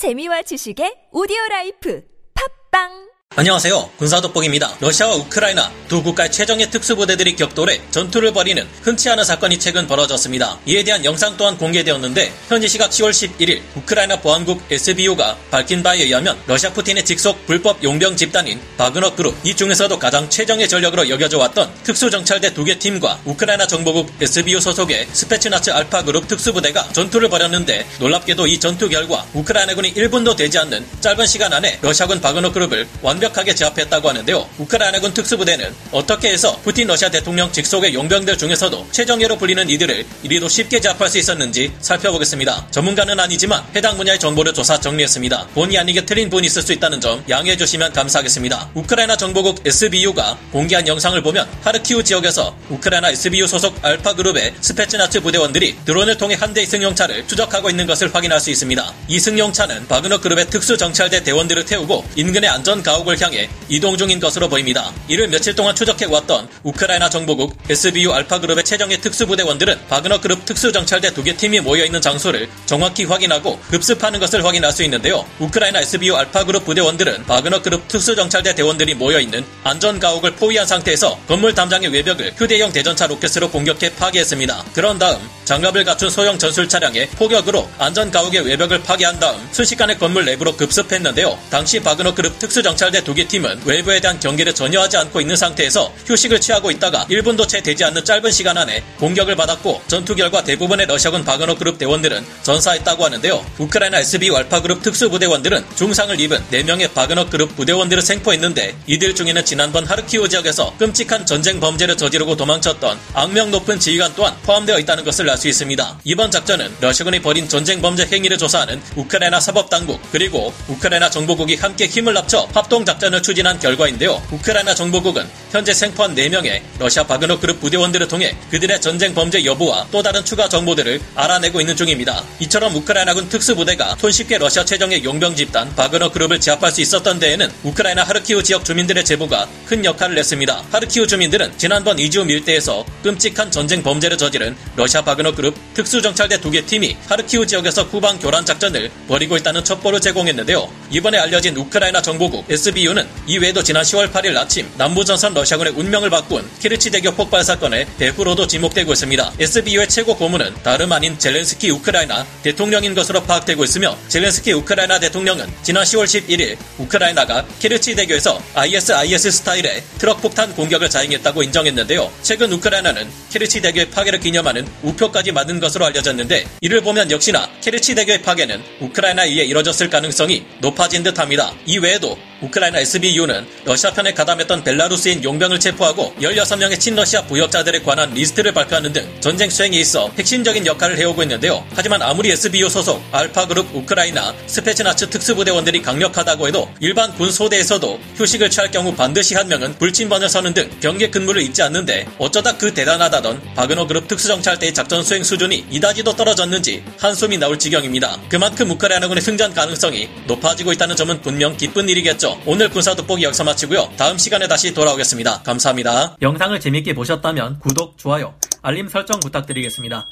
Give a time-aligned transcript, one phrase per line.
[0.00, 2.00] 재미와 지식의 오디오 라이프.
[2.32, 3.09] 팟빵
[3.40, 3.92] 안녕하세요.
[3.96, 4.76] 군사돋보기입니다.
[4.80, 10.58] 러시아와 우크라이나 두 국가의 최정예 특수부대들이 격돌해 전투를 벌이는 흔치 않은 사건이 최근 벌어졌습니다.
[10.66, 16.38] 이에 대한 영상 또한 공개되었는데 현지 시각 10월 11일 우크라이나 보안국 SBU가 밝힌 바에 의하면
[16.46, 21.72] 러시아 푸틴의 직속 불법 용병 집단인 바그너 그룹 이 중에서도 가장 최정예 전력으로 여겨져 왔던
[21.84, 28.46] 특수정찰대 두 개 팀과 우크라이나 정보국 SBU 소속의 스페츠나츠 알파 그룹 특수부대가 전투를 벌였는데 놀랍게도
[28.48, 33.54] 이 전투 결과 우크라이나군이 1분도 되지 않는 짧은 시간 안에 러시아군 바그너 그룹을 완 완벽하게
[33.54, 34.48] 제압했다고 하는데요.
[34.58, 40.80] 우크라이나군 특수부대는 어떻게 해서 푸틴 러시아 대통령 직속의 용병들 중에서도 최정예로 불리는 이들을 이리도 쉽게
[40.80, 42.68] 제압할 수 있었는지 살펴보겠습니다.
[42.70, 45.48] 전문가는 아니지만 해당 분야의 정보를 조사 정리했습니다.
[45.54, 48.70] 본의 아니게 틀린 분이 있을 수 있다는 점 양해해 주시면 감사하겠습니다.
[48.74, 55.78] 우크라이나 정보국 SBU가 공개한 영상을 보면 하르키우 지역에서 우크라이나 SBU 소속 알파 그룹의 스페츠나츠 부대원들이
[55.84, 58.92] 드론을 통해 한 대의 승용차를 추적하고 있는 것을 확인할 수 있습니다.
[59.08, 64.20] 이 승용차는 바그너 그룹의 특수 정찰대 대원들을 태우고 인근의 안전 가옥을 지역을 향해 이동 중인
[64.20, 64.92] 것으로 보입니다.
[65.08, 71.36] 이를 며칠 동안 추적해왔던 우크라이나 정보국 SBU 알파그룹의 최정예 특수부대원들은 바그너 그룹 특수정찰대 두 개
[71.36, 75.26] 팀이 모여있는 장소를 정확히 확인하고 급습하는 것을 확인할 수 있는데요.
[75.38, 82.34] 우크라이나 SBU 알파그룹 부대원들은 바그너 그룹 특수정찰대 대원들이 모여있는 안전가옥을 포위한 상태에서 건물 담장의 외벽을
[82.36, 84.64] 휴대용 대전차 로켓으로 공격해 파괴했습니다.
[84.72, 90.56] 그런 다음 장갑을 갖춘 소형 전술 차량의 포격으로 안전가옥의 외벽을 파괴한 다음 순식간에 건물 내부로
[90.56, 91.38] 급습했는데요.
[91.50, 96.40] 당시 바그너 그룹 특수정찰대 두개 팀은 외부에 대한 경계를 전혀 하지 않고 있는 상태에서 휴식을
[96.40, 101.24] 취하고 있다가 1분도 채 되지 않는 짧은 시간 안에 공격을 받았고 전투 결과 대부분의 러시아군
[101.24, 103.44] 바그너 그룹 대원들은 전사했다고 하는데요.
[103.58, 109.84] 우크라이나 SBU 알파 그룹 특수부대원들은 중상을 입은 4명의 바그너 그룹 부대원들을 생포했는데 이들 중에는 지난번
[109.84, 115.40] 하르키우 지역에서 끔찍한 전쟁 범죄를 저지르고 도망쳤던 악명 높은 지휘관 또한 포함되어 있다는 것을 알
[115.40, 116.00] 수 있습니다.
[116.04, 122.14] 이번 작전은 러시아군이 벌인 전쟁 범죄 행위를 조사하는 우크라이나 사법당국 그리고 우크라이나 정보국이 함께 힘을
[122.14, 124.20] 합쳐 합동 작전을 추진한 결과인데요.
[124.32, 130.02] 우크라이나 정보국은 현재 생포한 4명의 러시아 바그너 그룹 부대원들을 통해 그들의 전쟁 범죄 여부와 또
[130.02, 132.24] 다른 추가 정보들을 알아내고 있는 중입니다.
[132.40, 138.02] 이처럼 우크라이나군 특수부대가 손쉽게 러시아 최정예 용병 집단 바그너 그룹을 제압할 수 있었던 데에는 우크라이나
[138.02, 140.64] 하르키우 지역 주민들의 제보가 큰 역할을 했습니다.
[140.72, 146.66] 하르키우 주민들은 지난번 이지움 일대에서 끔찍한 전쟁 범죄를 저지른 러시아 바그너 그룹 특수정찰대 두 개
[146.66, 150.68] 팀이 하르키우 지역에서 후방 교란 작전을 벌이고 있다는 첩보를 제공했는데요.
[150.90, 156.90] 이번에 알려진 우크라이나 정보국 SBU는 이외에도 지난 10월 8일 아침 남부전선 러시아군의 운명을 바꾼 케르치
[156.90, 159.32] 대교 폭발 사건의 배후로도 지목되고 있습니다.
[159.38, 165.84] SBU의 최고 고문은 다름 아닌 젤렌스키 우크라이나 대통령인 것으로 파악되고 있으며 젤렌스키 우크라이나 대통령은 지난
[165.84, 172.10] 10월 11일 우크라이나가 케르치 대교에서 ISIS 스타일의 트럭 폭탄 공격을 자행했다고 인정했는데요.
[172.22, 178.22] 최근 우크라이나는 케르치 대교의 파괴를 기념하는 우표까지 만든 것으로 알려졌는데 이를 보면 역시나 케르치 대교의
[178.22, 181.52] 파괴는 우크라이나에 의해 이뤄졌을 가능성이 높아진 듯합니다.
[181.66, 188.92] 이외에도 우크라이나 SBU는 러시아 편에 가담했던 벨라루스인 용병을 체포하고 16명의 친러시아 부역자들에 관한 리스트를 발표하는
[188.92, 191.64] 등 전쟁 수행에 있어 핵심적인 역할을 해오고 있는데요.
[191.74, 198.70] 하지만 아무리 SBU 소속 알파그룹 우크라이나 스페츠나츠 특수부대원들이 강력하다고 해도 일반 군 소대에서도 휴식을 취할
[198.70, 203.86] 경우 반드시 한 명은 불침번을 서는 등 경계 근무를 잊지 않는데 어쩌다 그 대단하다던 바그너
[203.86, 208.18] 그룹 특수정찰대의 작전 수행 수준이 이다지도 떨어졌는지 한숨이 나올 지경입니다.
[208.28, 212.29] 그만큼 우크라이나군의 승전 가능성이 높아지고 있다는 점은 분명 기쁜 일이겠죠.
[212.46, 213.92] 오늘 군사 돋보기 여기서 마치고요.
[213.96, 215.42] 다음 시간에 다시 돌아오겠습니다.
[215.42, 216.16] 감사합니다.
[216.20, 220.06] 영상을 재밌게 보셨다면 구독, 좋아요, 알림 설정 부탁드리겠습니다.